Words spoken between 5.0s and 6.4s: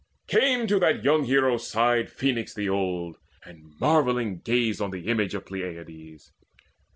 image of Peleides.